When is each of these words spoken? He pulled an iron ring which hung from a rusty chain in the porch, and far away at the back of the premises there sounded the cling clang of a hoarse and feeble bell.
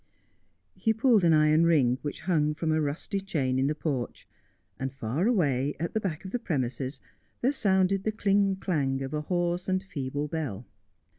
He 0.73 0.93
pulled 0.95 1.23
an 1.23 1.31
iron 1.33 1.63
ring 1.67 1.99
which 2.01 2.21
hung 2.21 2.55
from 2.55 2.71
a 2.71 2.81
rusty 2.81 3.19
chain 3.21 3.59
in 3.59 3.67
the 3.67 3.75
porch, 3.75 4.27
and 4.79 4.91
far 4.91 5.27
away 5.27 5.75
at 5.79 5.93
the 5.93 5.99
back 5.99 6.25
of 6.25 6.31
the 6.31 6.39
premises 6.39 6.99
there 7.41 7.51
sounded 7.53 8.03
the 8.03 8.11
cling 8.11 8.55
clang 8.55 9.03
of 9.03 9.13
a 9.13 9.21
hoarse 9.21 9.69
and 9.69 9.83
feeble 9.83 10.27
bell. 10.27 10.65